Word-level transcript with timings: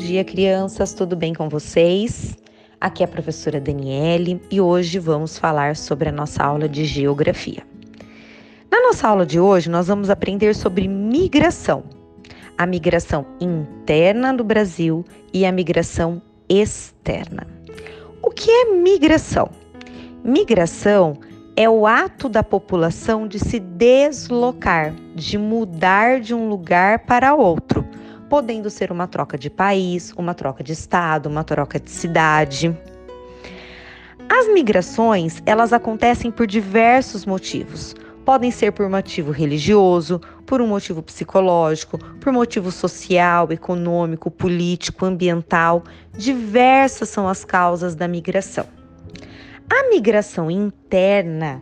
dia, 0.00 0.24
crianças, 0.24 0.94
tudo 0.94 1.14
bem 1.14 1.34
com 1.34 1.48
vocês? 1.48 2.34
Aqui 2.80 3.02
é 3.02 3.04
a 3.04 3.08
professora 3.08 3.60
Daniele 3.60 4.40
e 4.50 4.58
hoje 4.58 4.98
vamos 4.98 5.38
falar 5.38 5.76
sobre 5.76 6.08
a 6.08 6.12
nossa 6.12 6.42
aula 6.42 6.66
de 6.66 6.86
geografia. 6.86 7.62
Na 8.70 8.80
nossa 8.80 9.06
aula 9.06 9.26
de 9.26 9.38
hoje, 9.38 9.68
nós 9.68 9.88
vamos 9.88 10.08
aprender 10.08 10.54
sobre 10.54 10.88
migração, 10.88 11.84
a 12.56 12.64
migração 12.66 13.26
interna 13.38 14.32
do 14.32 14.42
Brasil 14.42 15.04
e 15.34 15.44
a 15.44 15.52
migração 15.52 16.22
externa. 16.48 17.46
O 18.22 18.30
que 18.30 18.50
é 18.50 18.72
migração? 18.72 19.50
Migração 20.24 21.18
é 21.54 21.68
o 21.68 21.86
ato 21.86 22.26
da 22.26 22.42
população 22.42 23.28
de 23.28 23.38
se 23.38 23.60
deslocar, 23.60 24.94
de 25.14 25.36
mudar 25.36 26.20
de 26.20 26.34
um 26.34 26.48
lugar 26.48 27.00
para 27.00 27.34
outro 27.34 27.79
podendo 28.30 28.70
ser 28.70 28.92
uma 28.92 29.08
troca 29.08 29.36
de 29.36 29.50
país, 29.50 30.14
uma 30.16 30.32
troca 30.34 30.62
de 30.62 30.72
estado, 30.72 31.28
uma 31.28 31.42
troca 31.42 31.80
de 31.80 31.90
cidade. 31.90 32.74
As 34.28 34.46
migrações, 34.46 35.42
elas 35.44 35.72
acontecem 35.72 36.30
por 36.30 36.46
diversos 36.46 37.26
motivos. 37.26 37.92
Podem 38.24 38.52
ser 38.52 38.70
por 38.70 38.88
motivo 38.88 39.32
religioso, 39.32 40.20
por 40.46 40.60
um 40.60 40.68
motivo 40.68 41.02
psicológico, 41.02 41.98
por 42.20 42.32
motivo 42.32 42.70
social, 42.70 43.50
econômico, 43.50 44.30
político, 44.30 45.04
ambiental. 45.04 45.82
Diversas 46.16 47.08
são 47.08 47.26
as 47.26 47.44
causas 47.44 47.96
da 47.96 48.06
migração. 48.06 48.66
A 49.68 49.88
migração 49.88 50.48
interna 50.48 51.60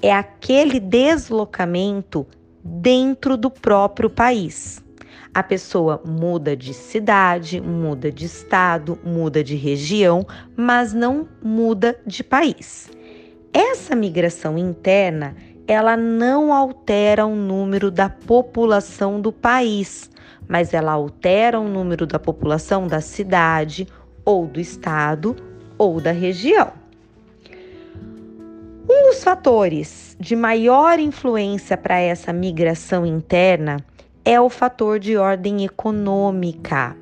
é 0.00 0.12
aquele 0.12 0.80
deslocamento 0.80 2.26
dentro 2.64 3.36
do 3.36 3.50
próprio 3.50 4.08
país 4.08 4.85
a 5.36 5.42
pessoa 5.42 6.00
muda 6.02 6.56
de 6.56 6.72
cidade, 6.72 7.60
muda 7.60 8.10
de 8.10 8.24
estado, 8.24 8.98
muda 9.04 9.44
de 9.44 9.54
região, 9.54 10.26
mas 10.56 10.94
não 10.94 11.28
muda 11.42 12.00
de 12.06 12.24
país. 12.24 12.88
Essa 13.52 13.94
migração 13.94 14.56
interna, 14.56 15.36
ela 15.68 15.94
não 15.94 16.54
altera 16.54 17.26
o 17.26 17.36
número 17.36 17.90
da 17.90 18.08
população 18.08 19.20
do 19.20 19.30
país, 19.30 20.10
mas 20.48 20.72
ela 20.72 20.92
altera 20.92 21.60
o 21.60 21.68
número 21.68 22.06
da 22.06 22.18
população 22.18 22.86
da 22.86 23.02
cidade 23.02 23.86
ou 24.24 24.46
do 24.46 24.58
estado 24.58 25.36
ou 25.76 26.00
da 26.00 26.12
região. 26.12 26.72
Um 28.88 29.10
dos 29.10 29.22
fatores 29.22 30.16
de 30.18 30.34
maior 30.34 30.98
influência 30.98 31.76
para 31.76 31.98
essa 31.98 32.32
migração 32.32 33.04
interna 33.04 33.84
é 34.26 34.40
o 34.40 34.50
fator 34.50 34.98
de 34.98 35.16
ordem 35.16 35.64
econômica. 35.64 36.96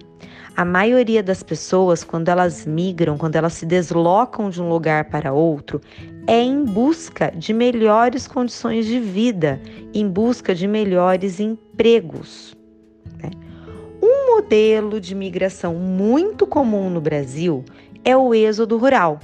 A 0.55 0.63
maioria 0.63 1.23
das 1.23 1.43
pessoas, 1.43 2.05
quando 2.05 2.29
elas 2.29 2.67
migram, 2.67 3.17
quando 3.17 3.35
elas 3.35 3.55
se 3.55 3.65
deslocam 3.65 4.51
de 4.51 4.61
um 4.61 4.69
lugar 4.69 5.07
para 5.07 5.33
outro, 5.33 5.81
é 6.27 6.43
em 6.43 6.63
busca 6.63 7.33
de 7.35 7.55
melhores 7.55 8.29
condições 8.29 8.85
de 8.85 9.01
vida, 9.01 9.59
em 9.95 10.07
busca 10.07 10.55
de 10.55 10.69
melhores 10.69 11.41
empregos. 11.41 12.55
Né? 13.21 13.31
Um 14.03 14.37
modelo 14.37 15.01
de 15.01 15.15
migração 15.15 15.75
muito 15.77 16.47
comum 16.47 16.91
no 16.91 17.01
Brasil 17.01 17.65
é 18.05 18.15
o 18.15 18.35
êxodo 18.35 18.77
rural. 18.77 19.19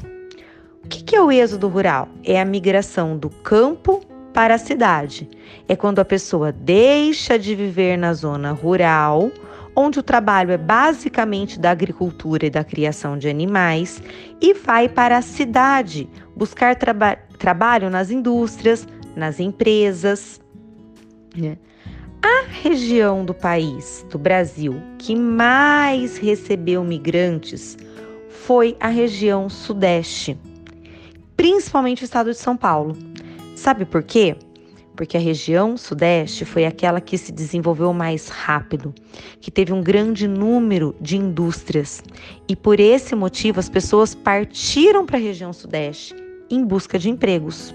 O 0.82 0.88
que 0.88 1.14
é 1.14 1.20
o 1.20 1.30
êxodo 1.30 1.68
rural? 1.68 2.08
É 2.24 2.40
a 2.40 2.46
migração 2.46 3.18
do 3.18 3.28
campo 3.28 4.00
para 4.32 4.54
a 4.54 4.58
cidade. 4.58 5.28
É 5.68 5.76
quando 5.76 5.98
a 5.98 6.04
pessoa 6.04 6.52
deixa 6.52 7.38
de 7.38 7.54
viver 7.54 7.96
na 7.96 8.12
zona 8.12 8.52
rural, 8.52 9.30
onde 9.74 9.98
o 9.98 10.02
trabalho 10.02 10.50
é 10.52 10.58
basicamente 10.58 11.58
da 11.58 11.70
agricultura 11.70 12.46
e 12.46 12.50
da 12.50 12.64
criação 12.64 13.16
de 13.16 13.28
animais, 13.28 14.02
e 14.40 14.54
vai 14.54 14.88
para 14.88 15.16
a 15.16 15.22
cidade 15.22 16.08
buscar 16.36 16.76
traba 16.76 17.16
trabalho 17.38 17.88
nas 17.88 18.10
indústrias, 18.10 18.86
nas 19.16 19.40
empresas. 19.40 20.40
Né? 21.34 21.56
A 22.22 22.44
região 22.50 23.24
do 23.24 23.32
país, 23.32 24.04
do 24.10 24.18
Brasil, 24.18 24.74
que 24.98 25.16
mais 25.16 26.18
recebeu 26.18 26.84
migrantes 26.84 27.78
foi 28.28 28.76
a 28.78 28.88
região 28.88 29.48
Sudeste, 29.48 30.38
principalmente 31.36 32.02
o 32.02 32.04
estado 32.04 32.30
de 32.30 32.36
São 32.36 32.56
Paulo. 32.56 32.94
Sabe 33.60 33.84
por 33.84 34.02
quê? 34.02 34.34
Porque 34.96 35.18
a 35.18 35.20
região 35.20 35.76
Sudeste 35.76 36.46
foi 36.46 36.64
aquela 36.64 36.98
que 36.98 37.18
se 37.18 37.30
desenvolveu 37.30 37.92
mais 37.92 38.28
rápido, 38.28 38.94
que 39.38 39.50
teve 39.50 39.70
um 39.70 39.82
grande 39.82 40.26
número 40.26 40.96
de 40.98 41.18
indústrias. 41.18 42.02
E 42.48 42.56
por 42.56 42.80
esse 42.80 43.14
motivo 43.14 43.60
as 43.60 43.68
pessoas 43.68 44.14
partiram 44.14 45.04
para 45.04 45.18
a 45.18 45.20
região 45.20 45.52
Sudeste 45.52 46.16
em 46.48 46.64
busca 46.64 46.98
de 46.98 47.10
empregos. 47.10 47.74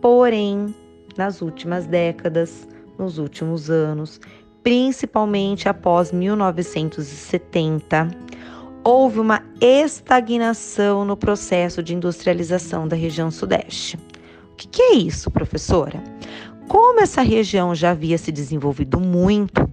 Porém, 0.00 0.72
nas 1.16 1.42
últimas 1.42 1.84
décadas, 1.88 2.68
nos 2.96 3.18
últimos 3.18 3.68
anos, 3.68 4.20
principalmente 4.62 5.68
após 5.68 6.12
1970, 6.12 8.08
houve 8.84 9.18
uma 9.18 9.42
estagnação 9.60 11.04
no 11.04 11.16
processo 11.16 11.82
de 11.82 11.92
industrialização 11.92 12.86
da 12.86 12.94
região 12.94 13.32
Sudeste. 13.32 13.98
O 14.56 14.58
que, 14.58 14.68
que 14.68 14.82
é 14.82 14.94
isso, 14.94 15.30
professora? 15.30 16.02
Como 16.66 16.98
essa 16.98 17.20
região 17.20 17.74
já 17.74 17.90
havia 17.90 18.16
se 18.16 18.32
desenvolvido 18.32 18.98
muito, 18.98 19.68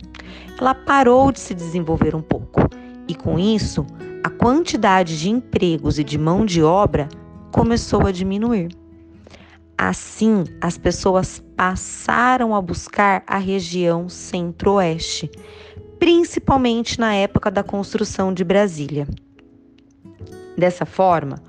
ela 0.59 0.75
parou 0.75 1.31
de 1.31 1.39
se 1.39 1.53
desenvolver 1.53 2.13
um 2.13 2.21
pouco. 2.21 2.59
E 3.07 3.15
com 3.15 3.39
isso, 3.39 3.85
a 4.25 4.29
quantidade 4.29 5.17
de 5.17 5.29
empregos 5.29 5.99
e 5.99 6.03
de 6.03 6.17
mão 6.17 6.45
de 6.45 6.61
obra 6.61 7.07
começou 7.49 8.05
a 8.05 8.11
diminuir. 8.11 8.75
Assim, 9.77 10.43
as 10.59 10.77
pessoas 10.77 11.41
passaram 11.55 12.53
a 12.53 12.61
buscar 12.61 13.23
a 13.25 13.37
região 13.37 14.09
centro-oeste, 14.09 15.31
principalmente 15.97 16.99
na 16.99 17.15
época 17.15 17.49
da 17.49 17.63
construção 17.63 18.33
de 18.33 18.43
Brasília. 18.43 19.07
Dessa 20.57 20.85
forma, 20.85 21.41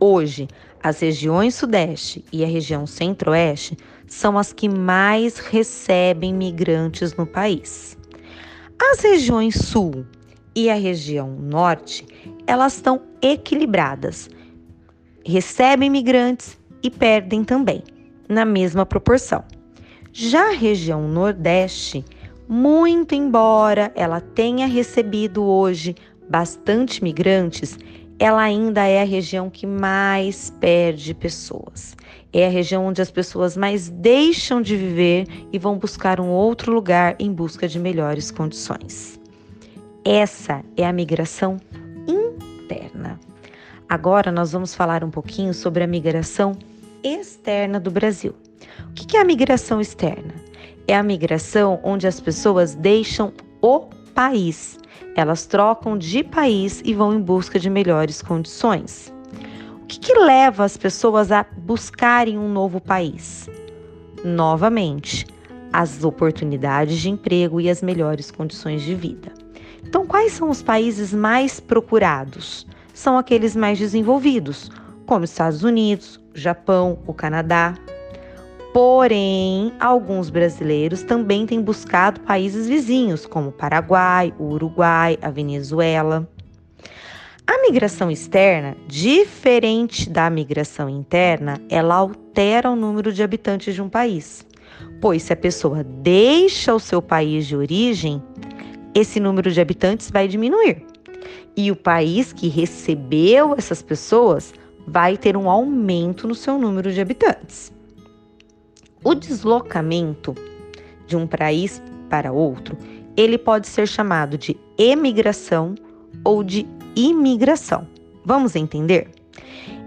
hoje 0.00 0.48
as 0.82 1.00
regiões 1.00 1.54
Sudeste 1.54 2.24
e 2.32 2.44
a 2.44 2.46
região 2.46 2.86
Centro-Oeste 2.86 3.76
são 4.06 4.38
as 4.38 4.52
que 4.52 4.68
mais 4.68 5.38
recebem 5.38 6.32
migrantes 6.32 7.14
no 7.14 7.26
país. 7.26 7.96
As 8.80 9.00
regiões 9.00 9.56
Sul 9.56 10.06
e 10.54 10.70
a 10.70 10.74
região 10.74 11.30
Norte, 11.30 12.06
elas 12.46 12.74
estão 12.74 13.02
equilibradas. 13.20 14.30
Recebem 15.24 15.90
migrantes 15.90 16.58
e 16.82 16.90
perdem 16.90 17.44
também, 17.44 17.82
na 18.28 18.44
mesma 18.44 18.86
proporção. 18.86 19.44
Já 20.12 20.48
a 20.48 20.54
região 20.54 21.06
Nordeste, 21.06 22.04
muito 22.48 23.14
embora 23.14 23.92
ela 23.94 24.20
tenha 24.20 24.66
recebido 24.66 25.44
hoje 25.44 25.94
bastante 26.28 27.02
migrantes, 27.02 27.78
ela 28.18 28.42
ainda 28.42 28.84
é 28.84 29.00
a 29.00 29.04
região 29.04 29.48
que 29.48 29.66
mais 29.66 30.50
perde 30.58 31.14
pessoas. 31.14 31.96
É 32.32 32.46
a 32.46 32.50
região 32.50 32.86
onde 32.86 33.00
as 33.00 33.10
pessoas 33.10 33.56
mais 33.56 33.88
deixam 33.88 34.60
de 34.60 34.76
viver 34.76 35.26
e 35.52 35.58
vão 35.58 35.78
buscar 35.78 36.20
um 36.20 36.28
outro 36.28 36.72
lugar 36.72 37.14
em 37.18 37.32
busca 37.32 37.68
de 37.68 37.78
melhores 37.78 38.30
condições. 38.30 39.18
Essa 40.04 40.62
é 40.76 40.84
a 40.84 40.92
migração 40.92 41.58
interna. 42.06 43.18
Agora 43.88 44.32
nós 44.32 44.52
vamos 44.52 44.74
falar 44.74 45.04
um 45.04 45.10
pouquinho 45.10 45.54
sobre 45.54 45.84
a 45.84 45.86
migração 45.86 46.52
externa 47.02 47.78
do 47.78 47.90
Brasil. 47.90 48.34
O 48.90 48.92
que 48.94 49.16
é 49.16 49.20
a 49.20 49.24
migração 49.24 49.80
externa? 49.80 50.34
É 50.86 50.96
a 50.96 51.02
migração 51.02 51.80
onde 51.82 52.06
as 52.06 52.20
pessoas 52.20 52.74
deixam 52.74 53.32
o 53.62 53.86
país 54.08 54.78
elas 55.20 55.46
trocam 55.46 55.98
de 55.98 56.22
país 56.22 56.80
e 56.84 56.94
vão 56.94 57.12
em 57.12 57.20
busca 57.20 57.58
de 57.58 57.68
melhores 57.68 58.22
condições. 58.22 59.12
O 59.82 59.86
que, 59.86 59.98
que 59.98 60.14
leva 60.14 60.64
as 60.64 60.76
pessoas 60.76 61.32
a 61.32 61.44
buscarem 61.56 62.38
um 62.38 62.48
novo 62.48 62.80
país? 62.80 63.50
Novamente, 64.24 65.26
as 65.72 66.04
oportunidades 66.04 66.98
de 66.98 67.10
emprego 67.10 67.60
e 67.60 67.68
as 67.68 67.82
melhores 67.82 68.30
condições 68.30 68.82
de 68.82 68.94
vida. 68.94 69.32
Então, 69.82 70.06
quais 70.06 70.32
são 70.32 70.50
os 70.50 70.62
países 70.62 71.12
mais 71.12 71.58
procurados? 71.58 72.64
São 72.94 73.18
aqueles 73.18 73.56
mais 73.56 73.76
desenvolvidos, 73.76 74.70
como 75.04 75.24
Estados 75.24 75.64
Unidos, 75.64 76.20
Japão, 76.32 76.98
o 77.08 77.14
Canadá, 77.14 77.74
Porém, 78.80 79.72
alguns 79.80 80.30
brasileiros 80.30 81.02
também 81.02 81.44
têm 81.44 81.60
buscado 81.60 82.20
países 82.20 82.68
vizinhos, 82.68 83.26
como 83.26 83.50
Paraguai, 83.50 84.32
Uruguai, 84.38 85.18
a 85.20 85.30
Venezuela. 85.30 86.30
A 87.44 87.60
migração 87.60 88.08
externa, 88.08 88.76
diferente 88.86 90.08
da 90.08 90.30
migração 90.30 90.88
interna, 90.88 91.60
ela 91.68 91.96
altera 91.96 92.70
o 92.70 92.76
número 92.76 93.12
de 93.12 93.20
habitantes 93.20 93.74
de 93.74 93.82
um 93.82 93.88
país. 93.88 94.46
Pois 95.00 95.24
se 95.24 95.32
a 95.32 95.36
pessoa 95.36 95.82
deixa 95.82 96.72
o 96.72 96.78
seu 96.78 97.02
país 97.02 97.48
de 97.48 97.56
origem, 97.56 98.22
esse 98.94 99.18
número 99.18 99.50
de 99.50 99.60
habitantes 99.60 100.08
vai 100.08 100.28
diminuir. 100.28 100.86
E 101.56 101.72
o 101.72 101.74
país 101.74 102.32
que 102.32 102.46
recebeu 102.46 103.56
essas 103.58 103.82
pessoas 103.82 104.54
vai 104.86 105.16
ter 105.16 105.36
um 105.36 105.50
aumento 105.50 106.28
no 106.28 106.34
seu 106.36 106.56
número 106.56 106.92
de 106.92 107.00
habitantes. 107.00 107.76
O 109.04 109.14
deslocamento 109.14 110.34
de 111.06 111.16
um 111.16 111.26
país 111.26 111.82
para 112.10 112.32
outro, 112.32 112.76
ele 113.16 113.38
pode 113.38 113.66
ser 113.66 113.86
chamado 113.86 114.36
de 114.36 114.56
emigração 114.76 115.74
ou 116.24 116.42
de 116.42 116.66
imigração. 116.96 117.86
Vamos 118.24 118.56
entender? 118.56 119.10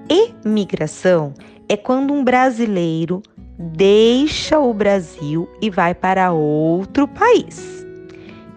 Emigração 0.09 1.33
é 1.67 1.77
quando 1.77 2.13
um 2.13 2.23
brasileiro 2.23 3.21
deixa 3.57 4.59
o 4.59 4.73
Brasil 4.73 5.47
e 5.61 5.69
vai 5.69 5.93
para 5.93 6.31
outro 6.31 7.07
país. 7.07 7.85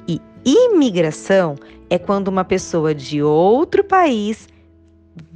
E 0.08 0.20
imigração 0.44 1.56
é 1.90 1.98
quando 1.98 2.28
uma 2.28 2.44
pessoa 2.44 2.94
de 2.94 3.22
outro 3.22 3.84
país 3.84 4.48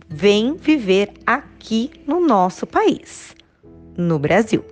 vem 0.09 0.55
viver 0.55 1.13
aqui 1.27 1.91
no 2.07 2.21
nosso 2.21 2.67
país, 2.67 3.35
no 3.97 4.19
Brasil. 4.19 4.65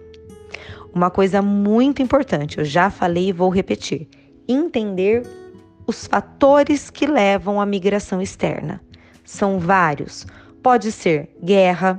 Uma 0.97 1.11
coisa 1.11 1.43
muito 1.43 2.01
importante, 2.01 2.57
eu 2.57 2.65
já 2.65 2.89
falei 2.89 3.29
e 3.29 3.33
vou 3.33 3.51
repetir: 3.51 4.09
entender 4.49 5.29
os 5.87 6.07
fatores 6.07 6.89
que 6.89 7.07
levam 7.07 7.61
à 7.61 7.67
migração 7.67 8.23
externa. 8.23 8.81
São 9.23 9.59
vários. 9.59 10.27
Pode 10.63 10.91
ser 10.91 11.29
guerra, 11.45 11.99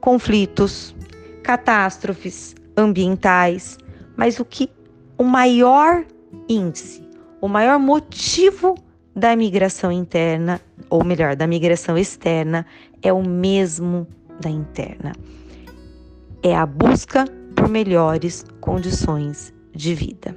conflitos, 0.00 0.96
catástrofes 1.42 2.54
ambientais, 2.74 3.76
mas 4.16 4.40
o 4.40 4.46
que 4.46 4.70
o 5.18 5.22
maior 5.22 6.02
índice, 6.48 7.06
o 7.38 7.48
maior 7.48 7.78
motivo 7.78 8.76
da 9.14 9.36
migração 9.36 9.92
interna, 9.92 10.58
ou 10.88 11.04
melhor, 11.04 11.36
da 11.36 11.46
migração 11.46 11.98
externa, 11.98 12.64
é 13.02 13.12
o 13.12 13.22
mesmo 13.22 14.06
da 14.40 14.48
interna. 14.48 15.12
É 16.42 16.56
a 16.56 16.64
busca 16.64 17.26
por 17.56 17.68
melhores 17.68 18.44
condições 18.60 19.52
de 19.74 19.94
vida. 19.94 20.36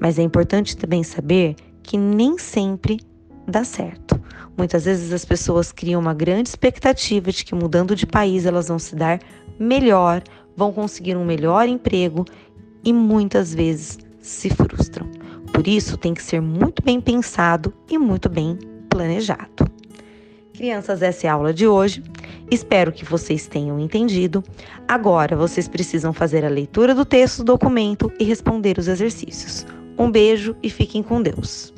Mas 0.00 0.18
é 0.18 0.22
importante 0.22 0.76
também 0.76 1.04
saber 1.04 1.54
que 1.82 1.96
nem 1.96 2.38
sempre 2.38 2.98
dá 3.46 3.62
certo. 3.62 4.20
Muitas 4.56 4.86
vezes 4.86 5.12
as 5.12 5.24
pessoas 5.24 5.70
criam 5.70 6.00
uma 6.00 6.14
grande 6.14 6.48
expectativa 6.48 7.30
de 7.30 7.44
que 7.44 7.54
mudando 7.54 7.94
de 7.94 8.06
país 8.06 8.46
elas 8.46 8.68
vão 8.68 8.78
se 8.78 8.96
dar 8.96 9.20
melhor, 9.58 10.22
vão 10.56 10.72
conseguir 10.72 11.16
um 11.16 11.24
melhor 11.24 11.68
emprego 11.68 12.24
e 12.82 12.92
muitas 12.92 13.54
vezes 13.54 13.98
se 14.20 14.50
frustram. 14.50 15.08
Por 15.52 15.66
isso, 15.68 15.96
tem 15.96 16.12
que 16.12 16.22
ser 16.22 16.40
muito 16.40 16.82
bem 16.82 17.00
pensado 17.00 17.72
e 17.88 17.96
muito 17.96 18.28
bem 18.28 18.58
planejado. 18.88 19.70
Crianças, 20.52 21.02
essa 21.02 21.26
é 21.26 21.30
a 21.30 21.34
aula 21.34 21.52
de 21.52 21.66
hoje. 21.66 22.02
Espero 22.50 22.92
que 22.92 23.04
vocês 23.04 23.46
tenham 23.46 23.78
entendido. 23.80 24.42
Agora, 24.86 25.36
vocês 25.36 25.66
precisam 25.66 26.12
fazer 26.12 26.44
a 26.44 26.48
leitura 26.48 26.94
do 26.94 27.04
texto 27.04 27.38
do 27.38 27.52
documento 27.52 28.12
e 28.20 28.24
responder 28.24 28.78
os 28.78 28.88
exercícios. 28.88 29.66
Um 29.98 30.10
beijo 30.10 30.54
e 30.62 30.70
fiquem 30.70 31.02
com 31.02 31.20
Deus. 31.20 31.74